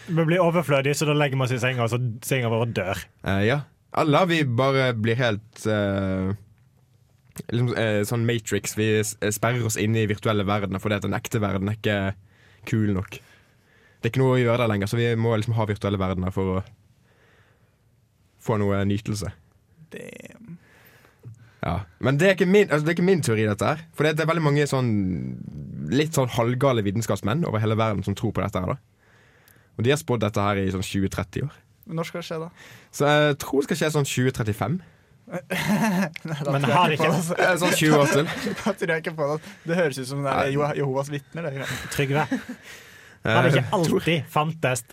[0.07, 3.05] Vi blir overflødige, så da legger vi oss i senga, og så senga vår dør.
[3.21, 3.59] Uh, ja.
[3.95, 6.33] Eller vi bare blir helt uh,
[7.47, 8.75] liksom, uh, Sånn Matrix.
[8.75, 11.99] Vi eh, sperrer oss inne i virtuelle verdener fordi at den ekte verden er ikke
[12.67, 13.19] kul nok.
[13.19, 16.33] Det er ikke noe å gjøre der lenger, så vi må liksom ha virtuelle verdener
[16.35, 16.59] for å
[18.45, 19.31] få noe nytelse.
[19.95, 20.59] Damn.
[21.65, 21.79] Ja.
[21.97, 23.81] Men det er, ikke min, altså, det er ikke min teori, dette her.
[23.97, 24.91] For det er veldig mange sånn
[25.89, 28.75] litt sånn halvgale vitenskapsmenn over hele verden som tror på dette her.
[28.75, 31.55] da Og de har spådd dette her i sånn 20-30 år.
[31.85, 32.49] Men Når skal det skje, da?
[32.95, 34.77] Så jeg tror det skal skje sånn 2035.
[36.29, 37.35] Nei, da Men tror jeg har ikke på det, altså.
[37.41, 38.27] Eh, Sånn 20 år til.
[38.59, 39.53] Da tror jeg ikke på det.
[39.65, 41.47] Det høres ut som det er Jo- Jehovas vitner.
[41.47, 41.79] det greiene.
[41.95, 42.25] Trygve.
[43.25, 44.83] Har det ikke Eh, alltid fantes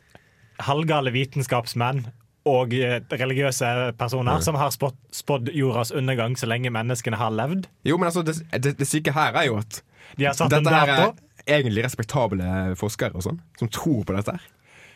[0.62, 2.06] halvgale vitenskapsmenn
[2.48, 7.68] og eh, religiøse personer som har spådd spådd jordas undergang så lenge menneskene har levd?
[7.84, 9.82] Jo, men altså, det, det, det syke her er jo at
[10.16, 11.12] De har satt en dette her
[11.46, 14.48] er egentlig respektable forskere og sånn, som tror på dette her.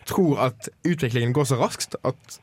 [0.07, 2.37] Tror at utviklingen går så raskt at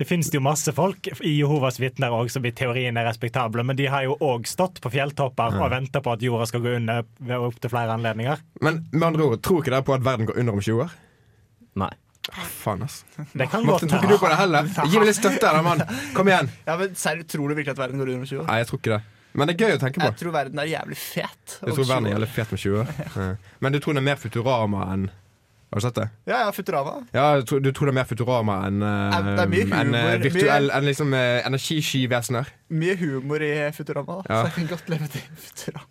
[0.00, 3.76] Det finnes jo masse folk i Jehovas vitner også, som i teorien er respektable, men
[3.76, 7.04] de har jo òg stått på fjelltopper og venta på at jorda skal gå under
[7.20, 8.40] ved opptil flere anledninger.
[8.64, 10.94] Men med andre ord, tror ikke dere på at verden går under om 20 år?
[11.84, 11.90] Nei.
[12.32, 13.02] Ah, faen, ass.
[13.16, 14.72] Det kan Martin, godt tror ikke du på det heller?
[14.88, 15.84] Gi meg litt støtte her, da, mann.
[16.16, 16.50] Kom igjen.
[16.66, 18.48] Ja, men ser, Tror du virkelig at verden går under om 20 år?
[18.48, 19.00] Nei, jeg tror ikke det.
[19.32, 20.08] Men det er gøy å tenke på.
[20.08, 21.56] Jeg tror verden er jævlig fet.
[21.60, 22.92] Jeg tror verden er jævlig fet med 20 år.
[23.20, 23.26] Ja.
[23.60, 25.10] Men du tror den er mer Futurama enn
[25.70, 26.08] Har du sett det?
[26.26, 26.96] Ja, ja, Futurama.
[27.14, 30.70] Ja, du tror, det er mer Futurama enn eh, mye humor, enn, eh, mye- virtuell
[30.74, 32.50] Enn liksom eh, energiskyvesener.
[32.74, 34.26] Mye humor i Futurama, da.
[34.26, 34.40] Ja.
[34.40, 35.86] så jeg kan godt leve til Futurama.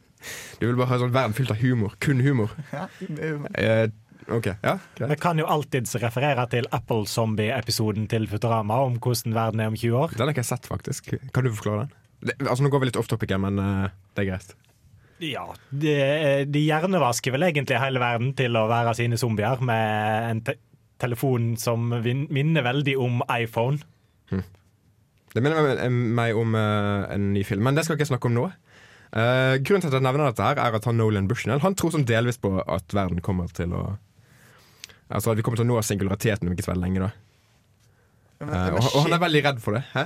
[0.60, 1.96] Du vil bare ha en sånn verden fylt av humor.
[2.04, 2.52] Kun humor.
[2.76, 3.48] Ja, humor.
[3.56, 3.88] Eh,
[4.30, 5.10] OK, ja, greit.
[5.10, 9.78] Vi kan jo alltids referere til Apple Zombie-episoden til Futurama om hvordan verden er om
[9.80, 10.12] 20 år.
[10.14, 11.08] Den har ikke jeg sett, faktisk.
[11.34, 11.96] Kan du forklare den?
[12.28, 14.52] Det, altså Nå går vi litt off topic, men uh, det er greit.
[15.20, 15.94] Ja, de,
[16.48, 20.56] de hjernevasker vel egentlig hele verden til å være sine zombier med en te
[21.00, 23.80] telefon som minner veldig om iPhone.
[25.30, 28.28] Det minner meg- meg om uh, en ny film, men det skal ikke jeg snakke
[28.32, 28.48] om nå.
[29.14, 31.94] Uh, grunnen til at jeg nevner dette, her er at han Nolan Bushnell Han tror
[31.96, 33.84] sånn delvis på at verden kommer til å
[35.10, 37.08] Altså at vi kommer til å nå singulariteten om ikke så veldig lenge.
[37.08, 37.12] da
[38.40, 39.82] Eh, og, og han er veldig redd for det.
[39.92, 40.06] Hæ?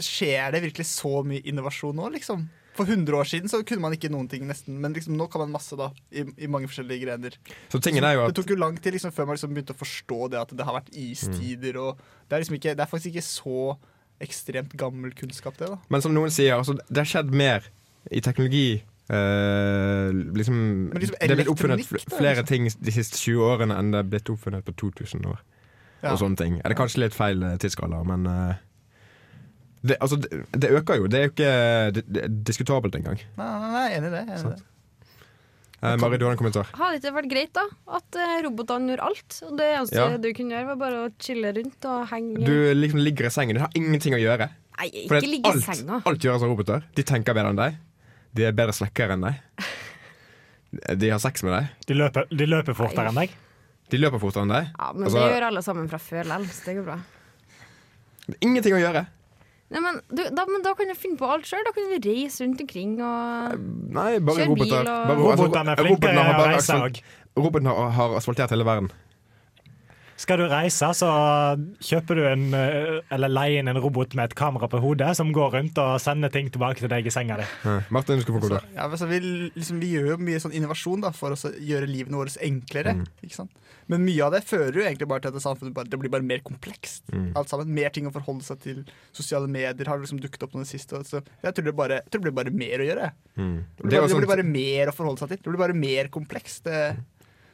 [0.00, 2.46] skjer det virkelig så mye innovasjon nå, liksom?
[2.74, 4.80] For 100 år siden så kunne man ikke noen ting, nesten.
[4.82, 5.92] Men liksom, nå kan man masse, da.
[6.10, 7.36] I, i mange forskjellige grener.
[7.70, 9.78] Så tingen er jo Det tok jo lang tid liksom, før man liksom begynte å
[9.78, 11.78] forstå det at det har vært istider.
[11.78, 13.60] Og det, er liksom ikke, det er faktisk ikke så
[14.24, 15.70] ekstremt gammel kunnskap, det.
[15.70, 17.70] da Men som noen sier, altså, det har skjedd mer
[18.10, 18.82] i teknologi.
[19.08, 22.46] eh, liksom, liksom det er blitt oppfunnet flere liksom.
[22.48, 25.42] ting de siste 20 årene enn det er blitt oppfunnet på 2000 år.
[26.04, 26.12] Ja.
[26.12, 26.56] Og sånne ting.
[26.60, 28.62] Er det kanskje litt feil eh, tidsskala, men eh,
[29.84, 31.08] det, altså, det, det øker jo.
[31.12, 31.50] Det er jo ikke
[32.16, 33.20] det, diskutabelt engang.
[33.36, 34.22] Nei, nei, nei, enig i det.
[34.38, 34.62] Enig det.
[35.84, 36.70] Uh, Mari, du har en kommentar?
[36.78, 37.64] Hadde ikke vært greit, da?
[37.98, 39.34] At eh, robotene gjorde alt?
[39.44, 40.06] Og det eneste Ja.
[40.16, 43.58] du kunne gjøre, var bare å chille rundt og henge Du liksom ligger i sengen.
[43.58, 44.48] du har ingenting å gjøre.
[44.78, 46.00] Nei, ikke ligge i senga.
[46.08, 46.86] alt gjøres av roboter.
[46.96, 47.76] De tenker bedre enn deg.
[48.34, 49.42] De er bedre snekkere enn deg.
[51.04, 51.68] De har sex med deg.
[51.86, 53.34] De løper, de løper fortere enn deg.
[53.92, 54.72] De løper fortere enn deg.
[54.72, 56.96] Ja, men Altså- det gjør alle sammen fra før likevel, så det går bra.
[58.24, 59.04] Det er Ingenting å gjøre.
[59.74, 61.64] Nei, men, du, da, men da kan du finne på alt sjøl.
[61.66, 63.56] Da kan du reise rundt omkring og
[63.96, 67.00] Nei, bare kjøre bil og- Robotene er flinke til å reise òg.
[67.34, 68.92] Robotene har, har asfaltert hele verden.
[70.16, 71.08] Skal du reise, så
[71.82, 75.32] kjøper du en eh, eller leier inn en robot med et kamera på hodet som
[75.34, 77.48] går rundt og sender ting tilbake til deg i senga di.
[77.64, 77.80] Ja.
[77.94, 78.68] Martin, du skal få gå der.
[78.76, 79.18] ja, altså, vi,
[79.56, 82.94] liksom, vi gjør jo mye sånn innovasjon da, for å gjøre livene våre enklere.
[83.26, 83.54] Ikke sant?
[83.90, 86.12] Men mye av det fører jo egentlig bare til at det samfunnet bare, det blir
[86.12, 87.10] bare mer komplekst.
[87.36, 88.78] Alt sammen, Mer ting å forholde seg til.
[89.12, 91.02] Sosiale medier har liksom dukket opp nå i det siste.
[91.04, 93.10] Så jeg tror det, bare, jeg tror det blir bare mer å gjøre.
[93.36, 93.58] Mm.
[93.76, 95.42] Det, Det er jo det blir bare mer å forholde seg til.
[95.42, 96.64] Det blir bare mer komplekst.
[96.64, 96.80] Det,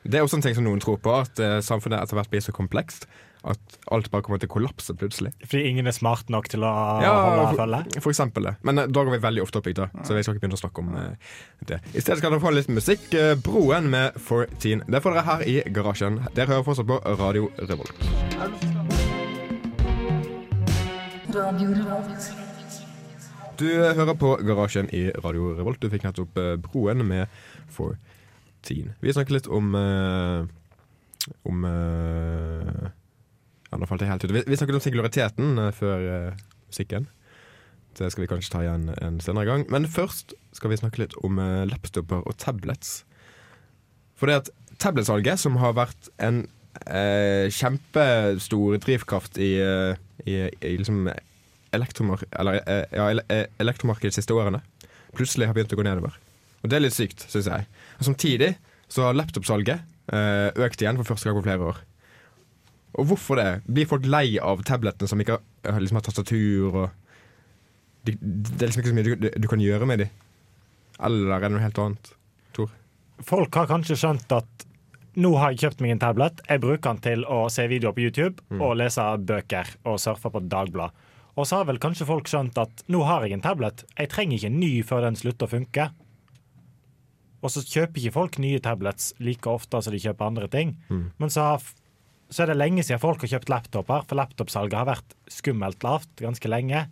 [0.05, 2.45] Det er også en ting som noen tror på, at uh, samfunnet etter hvert blir
[2.45, 3.05] så komplekst
[3.41, 5.31] at alt bare kommer til å kollapse plutselig.
[5.49, 8.01] Fordi ingen er smart nok til å Ja, holde følge.
[8.03, 8.55] for, eksempel det.
[8.69, 10.59] Men uh, da går vi veldig ofte opp i det, så vi skal ikke begynne
[10.59, 11.33] å snakke om uh,
[11.69, 11.81] det.
[11.95, 13.09] I stedet skal dere få litt musikk.
[13.45, 14.85] Broen med 14.
[14.89, 16.21] Det får dere her i garasjen.
[16.37, 17.97] Dere hører fortsatt på Radio Revolt.
[23.61, 25.81] Du hører på Garasjen i Radio Revolt.
[25.81, 27.29] Du fikk nettopp Broen med
[27.69, 28.01] 14.
[28.69, 30.45] Vi snakker litt om uh,
[31.49, 32.91] Om uh,
[33.71, 34.35] Ja, nå falt jeg helt ut.
[34.35, 36.05] Vi, vi snakket om singulariteten uh, før
[36.69, 37.07] musikken.
[37.99, 39.65] Det skal vi kanskje ta igjen en senere gang.
[39.73, 41.39] Men først skal vi snakke litt om
[41.71, 43.01] laptoper og tablets.
[44.19, 46.45] For det at tabletsalget, som har vært en
[47.51, 49.51] kjempestor drivkraft i,
[50.25, 51.09] i, i liksom
[51.75, 52.61] elektromark eller,
[52.95, 54.63] ja, ele- elektromarkedet de siste årene,
[55.17, 56.15] plutselig har begynt å gå nedover.
[56.63, 57.67] Og det er litt sykt, syns jeg.
[58.01, 58.55] Samtidig
[58.91, 59.83] så har laptopsalget
[60.13, 61.83] eh, økt igjen for første gang på flere år.
[62.99, 63.51] Og hvorfor det?
[63.71, 66.87] Blir folk lei av tablettene som ikke har, liksom har tastatur og
[68.09, 70.17] de, Det er liksom ikke så mye du, du kan gjøre med dem?
[71.05, 72.11] Eller er det noe helt annet?
[72.57, 72.73] Tor?
[73.25, 74.67] Folk har kanskje skjønt at
[75.21, 76.43] nå har jeg kjøpt meg en tablet.
[76.49, 80.43] Jeg bruker den til å se videoer på YouTube og lese bøker og surfe på
[80.51, 80.95] Dagblad.
[81.39, 83.85] Og så har vel kanskje folk skjønt at nå har jeg en tablet.
[83.99, 85.89] Jeg trenger ikke en ny før den slutter å funke.
[87.41, 90.75] Og så kjøper ikke folk nye tablets like ofte som de kjøper andre ting.
[91.21, 91.69] Men så, har,
[92.29, 96.11] så er det lenge siden folk har kjøpt laptoper, for laptopsalget har vært skummelt lavt
[96.21, 96.85] ganske lenge.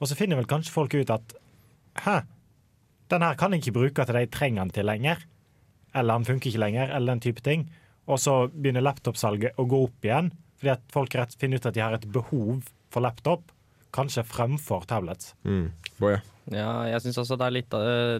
[0.00, 1.36] Og så finner vel kanskje folk ut at
[2.04, 2.20] hæ,
[3.12, 5.22] den her kan jeg ikke bruke til det jeg trenger den til lenger.
[5.96, 7.68] Eller den funker ikke lenger, eller den type ting.
[8.10, 11.76] Og så begynner laptopsalget å gå opp igjen, fordi at folk rett finner ut at
[11.76, 13.52] de har et behov for laptop,
[13.96, 15.32] kanskje fremfor tablets.
[15.46, 15.70] Mm.
[16.52, 18.18] Ja, jeg syns også det er litt uh,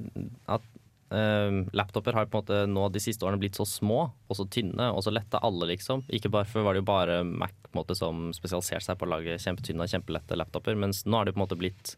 [0.57, 0.65] at
[1.09, 4.89] laptoper har på en måte nå de siste årene blitt så små og så tynne
[4.91, 6.03] og så lette alle, liksom.
[6.11, 9.39] Ikke bare Før var det jo bare Mac måte, som spesialiserte seg på å lage
[9.43, 11.95] kjempetynne og kjempelette laptoper, mens nå har det på en måte blitt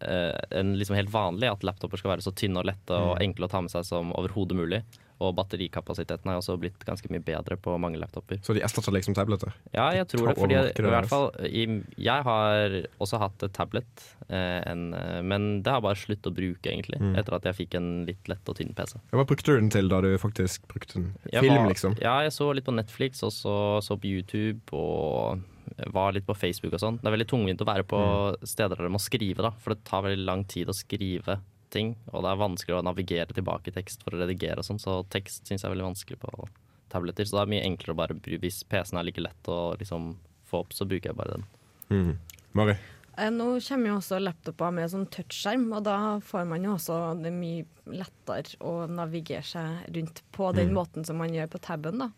[0.00, 3.48] eh, en liksom helt vanlig at laptoper skal være så tynne og lette og enkle
[3.48, 4.82] å ta med seg som overhodet mulig.
[5.20, 8.38] Og batterikapasiteten har også blitt ganske mye bedre på mange laptoper.
[8.44, 9.52] Så de erstatter liksom tabletter?
[9.74, 10.36] Ja, jeg tror det.
[10.38, 15.50] Fordi jeg, i hvert fall, jeg har også hatt et tablet, eh, en, eh, men
[15.66, 17.02] det har bare sluttet å bruke, egentlig.
[17.04, 17.12] Mm.
[17.20, 18.96] Etter at jeg fikk en litt lett og tynn PC.
[19.12, 21.12] Hva brukte du den til da du faktisk brukte den?
[21.28, 22.00] Film, var, liksom?
[22.00, 25.44] Ja, jeg så litt på Netflix, og så, så på YouTube, og
[25.92, 26.98] var litt på Facebook og sånn.
[27.00, 28.46] Det er veldig tungvint å være på Mm.
[28.46, 31.96] steder der du må skrive, da, for det tar veldig lang tid å skrive ting,
[32.12, 35.04] og det er vanskelig å navigere tilbake i tekst for å redigere og sånn, så
[35.08, 36.48] tekst syns jeg er veldig vanskelig på
[36.90, 37.24] tabletter.
[37.24, 40.16] Så det er mye enklere å bare Hvis PC-en er like lett å liksom
[40.50, 41.44] få opp, så bruker jeg bare den.
[41.90, 42.18] Mm.
[42.54, 42.76] Mari?
[43.18, 47.22] Eh, Nå kommer jo også laptoper med sånn touchskjerm, og da får man jo også
[47.22, 51.98] det mye lettere å navigere seg rundt på den måten som man gjør på taben.
[51.98, 52.10] da.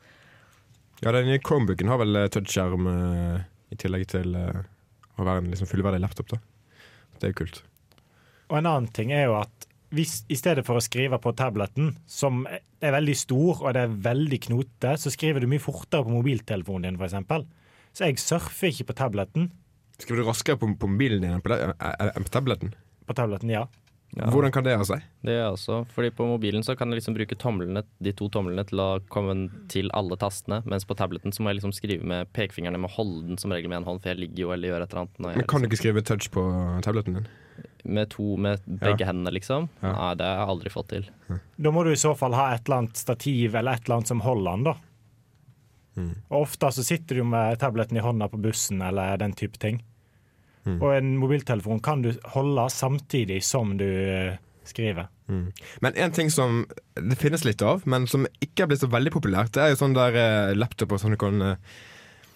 [1.02, 3.42] Ja, den Chromebooken har vel eh, touchskjerm eh,
[3.74, 4.62] i tillegg til eh,
[5.18, 6.30] å være en liksom fullverdig laptop.
[6.30, 6.38] da.
[7.18, 7.58] Det er jo kult.
[8.52, 11.96] Og en annen ting er jo at hvis, i stedet for å skrive på tableten,
[12.08, 16.14] som er veldig stor og det er veldig knote, så skriver du mye fortere på
[16.14, 17.50] mobiltelefonen din, f.eks.
[17.92, 19.50] Så jeg surfer ikke på tableten.
[19.98, 22.72] Skriver du raskere på, på mobilen din enn på, enn på tableten?
[23.10, 23.66] På tableten, ja.
[24.12, 24.27] Ja.
[24.29, 25.05] Hvordan kan det ha seg?
[25.25, 28.64] Det er også, fordi På mobilen så kan jeg liksom bruke tomlene, de to tomlene
[28.68, 32.29] til å komme til alle tastene, mens på tableten så må jeg liksom skrive med
[32.37, 34.75] pekefingrene med å holde den som regel med en hånd, for jeg ligger jo eller
[34.75, 35.16] gjør et eller annet.
[35.16, 36.44] Når jeg Men Kan du liksom, ikke skrive touch på
[36.85, 37.31] tableten din?
[37.83, 39.68] med to med begge hendene, liksom.
[39.81, 39.92] Ja.
[39.92, 41.09] Nei, det har jeg aldri fått til.
[41.57, 44.12] Da må du i så fall ha et eller annet stativ eller et eller annet
[44.12, 44.75] som holder den, da.
[45.96, 46.12] Mm.
[46.31, 49.83] Og ofte så sitter du med tableten i hånda på bussen eller den type ting.
[50.66, 50.79] Mm.
[50.79, 54.37] Og en mobiltelefon kan du holde samtidig som du eh,
[54.68, 55.09] skriver.
[55.29, 55.46] Mm.
[55.81, 59.14] Men en ting som det finnes litt av, men som ikke er blitt så veldig
[59.14, 61.81] populært, det er jo sånn der eh, laptoper som du kan eh,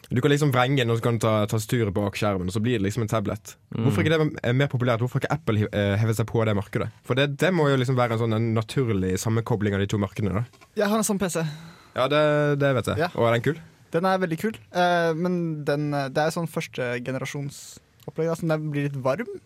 [0.06, 2.60] Du kan liksom vrenge den, og så kan du ta tastaturet bak skjermen, og så
[2.62, 3.56] blir det liksom en tablet.
[3.74, 5.02] Hvorfor ikke det er mer populært?
[5.02, 6.92] Hvorfor ikke Apple eh, seg på det markedet?
[7.02, 9.98] For det, det må jo liksom være en sånn en naturlig sammenkobling av de to
[9.98, 10.44] markedene.
[10.44, 11.42] da Jeg har en sånn PC.
[11.96, 12.22] Ja, det,
[12.62, 13.02] det vet jeg.
[13.02, 13.10] Ja.
[13.18, 13.58] Og er den kul?
[13.96, 16.50] Den er veldig kul, eh, men den, eh, det er sånn
[18.06, 18.30] førstegenerasjonsopplegg.
[18.30, 19.36] Altså, den blir litt varm.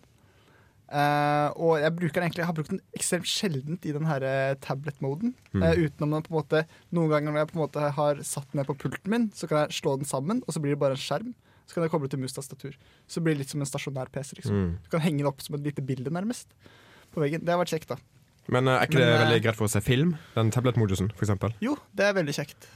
[0.91, 4.21] Uh, og jeg bruker den egentlig Jeg har brukt den ekstremt sjeldent i den her
[4.27, 5.35] eh, tablet-moden.
[5.53, 5.63] Mm.
[5.63, 8.49] Uh, utenom den på en måte Noen ganger når jeg på en måte har satt
[8.51, 10.81] den ned på pulten min, så kan jeg slå den sammen, og så blir det
[10.81, 11.31] bare en skjerm.
[11.63, 12.75] Så kan jeg koble til mus-tastatur.
[13.07, 14.35] Så blir det litt som en stasjonær PC.
[14.41, 14.73] liksom Mm.
[14.83, 16.51] Du kan henge den opp som et lite bilde, nærmest.
[17.13, 17.45] På veggen.
[17.45, 17.95] Det har vært kjekt, da.
[18.51, 20.17] Men uh, er ikke det Men, det veldig greit for å se film?
[20.35, 21.55] Den tablet-modusen, eksempel?
[21.63, 22.67] Jo, det er veldig kjekt.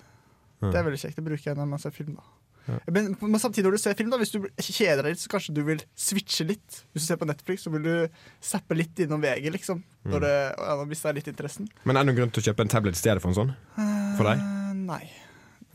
[0.63, 1.19] Det er veldig kjekt.
[1.19, 2.15] Det bruker jeg når man ser film.
[2.15, 2.44] da.
[2.65, 5.56] Men, men samtidig når du ser film, da hvis du kjeder deg litt, så kanskje
[5.58, 6.80] du vil switche litt.
[6.93, 9.84] Hvis du ser på Netflix, så vil du zappe litt innom VG, liksom.
[10.06, 10.15] Mm.
[10.15, 11.69] Når det, ja, nå mister jeg litt interessen.
[11.84, 13.54] Men er det noen grunn til å kjøpe en tablet i stedet for en sånn?
[14.17, 14.41] For deg?
[14.41, 15.04] Uh, nei.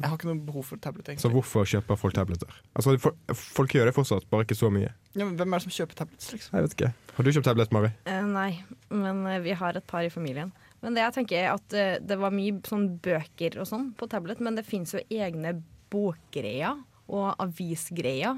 [0.00, 2.55] Jeg har ikke noe behov for tablet, Så hvorfor kjøper folk tableter?
[2.72, 4.94] Altså, for, Folk gjør det fortsatt, bare ikke så mye.
[5.12, 6.57] Ja, men hvem er det som kjøper tablets, liksom?
[6.57, 6.90] Jeg vet ikke.
[7.16, 7.90] Har du kjøpt tablet, Mari?
[8.09, 8.50] Uh, nei,
[8.88, 10.55] men uh, vi har et par i familien.
[10.81, 14.09] Men det jeg tenker er at uh, det var mye sånn bøker og sånn på
[14.09, 15.59] tablet, men det finnes jo egne
[15.90, 16.79] bokgreier
[17.11, 18.37] og avisgreia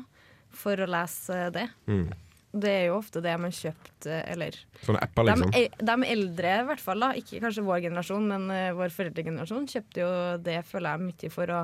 [0.53, 1.69] for å lese det.
[1.89, 2.07] Mm.
[2.53, 5.53] Det er jo ofte det man kjøpte, eller Sånne apper, liksom?
[5.55, 9.69] De, de eldre, i hvert fall, da, ikke kanskje vår generasjon, men uh, vår foreldregenerasjon,
[9.73, 10.11] kjøpte jo
[10.45, 11.63] det, føler jeg, mye for å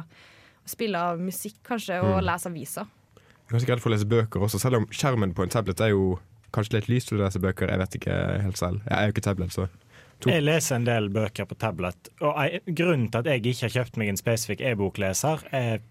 [0.68, 2.24] spille av musikk, kanskje, og Mm.
[2.31, 2.88] lese aviser.
[3.48, 5.92] Er ganske redd for å lese bøker også, selv om skjermen på en tablet er
[5.92, 6.18] jo
[6.57, 7.68] kanskje litt lys til å lese bøker.
[7.68, 8.81] Jeg vet ikke helt selv.
[8.88, 9.68] Jeg er jo ikke tablet, så
[10.18, 10.31] To.
[10.33, 12.11] Jeg leser en del bøker på tablet.
[12.18, 15.83] Og jeg, Grunnen til at jeg ikke har kjøpt meg en spesifikk e-bokleser, er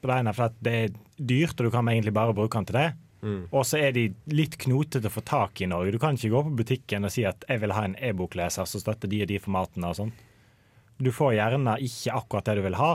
[0.00, 2.68] på det ene for at det er dyrt, og du kan egentlig bare bruke den
[2.68, 2.90] til det.
[3.24, 3.40] Mm.
[3.56, 5.94] Og så er de litt knotete å få tak i i Norge.
[5.94, 8.82] Du kan ikke gå på butikken og si at jeg vil ha en e-bokleser som
[8.82, 10.14] støtter de og de formatene og sånn.
[11.00, 12.92] Du får gjerne ikke akkurat det du vil ha.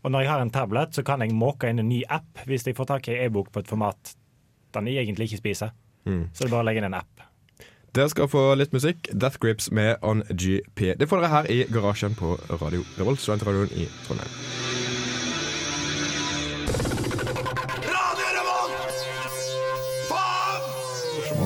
[0.00, 2.64] Og når jeg har en tablet, så kan jeg måke inn en ny app hvis
[2.68, 4.14] jeg får tak i e-bok på et format
[4.76, 5.74] den jeg egentlig ikke spiser.
[6.06, 6.28] Mm.
[6.32, 7.26] Så det er bare å legge inn en app.
[7.90, 9.08] Dere skal få litt musikk.
[9.10, 10.92] Death Grips med On GP.
[10.94, 14.30] Det får dere her i garasjen på Radio Revolt, studentradioen i Trondheim.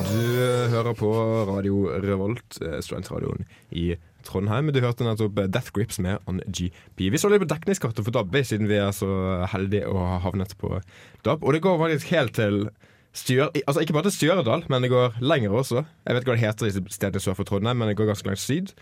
[0.05, 0.29] Du
[0.69, 1.09] hører på
[1.49, 4.69] Radio Revolt, eh, studentradioen i Trondheim.
[4.69, 7.09] Du hørte nettopp eh, Death Grips med On GP.
[7.09, 9.09] Vi så litt på dekningskartet for DAB, siden vi er så
[9.49, 10.77] heldige å ha havnet på
[11.25, 11.41] DAB.
[11.41, 12.67] Og det går faktisk helt til
[13.15, 15.85] Styr, altså Ikke bare til Stjørdal, men det går lenger også.
[16.03, 18.27] Jeg vet ikke hva det heter i stedet sør for Trondheim, men det går ganske
[18.27, 18.73] langt syd.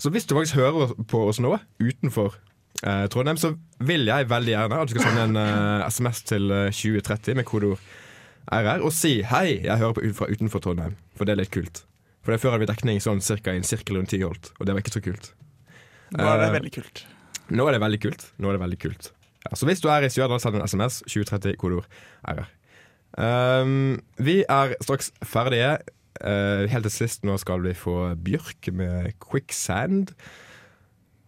[0.00, 2.34] Så hvis du faktisk hører på oss nå, utenfor
[2.82, 6.50] eh, Trondheim, så vil jeg veldig gjerne at du skal sende en eh, SMS til
[6.50, 7.78] eh, 2030 med kodeord
[8.50, 11.84] RR og si 'hei, jeg hører på fra utenfor Trondheim', for det er litt kult.
[12.24, 14.74] For det Før hadde vi dekning sånn cirka i en sirkel rundt Tyholt, og det
[14.74, 15.32] var ikke så kult.
[16.10, 17.04] Nå er det Eh, veldig kult.
[17.50, 18.24] Nå er det veldig kult.
[18.38, 19.12] Nå er det veldig kult.
[19.44, 21.86] Ja, så hvis du er i Stjørdal, send en SMS 2030 kodeord
[22.26, 22.48] RR.
[23.18, 25.78] Um, vi er straks ferdige.
[26.20, 30.12] Uh, helt til sist nå skal vi få Bjørk med 'Quicksand'.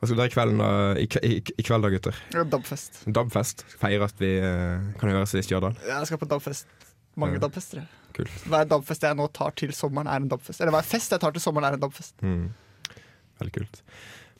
[0.02, 0.62] Hva skal dere i kveld,
[1.22, 2.16] i, i, kveld da, gutter?
[2.50, 3.04] Dabfest.
[3.06, 3.64] Dabfest.
[3.82, 5.76] At vi uh, kan høres i Stjørdal.
[5.86, 6.66] Jeg skal på DAB-fest.
[7.16, 7.44] Mange Ja.
[7.46, 7.84] dabfester.
[8.16, 8.28] Cool.
[8.48, 10.60] Hver dabfest jeg nå tar til sommeren, er en DAB-fest.
[10.60, 12.14] Eller hver fest jeg tar til sommeren, er en DAB-fest.
[12.22, 12.50] Mm.
[13.38, 13.82] Veldig kult.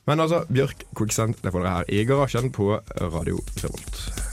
[0.05, 4.32] Men altså, Bjørk Quicksand, det får dere her i garasjen på Radio Revolt.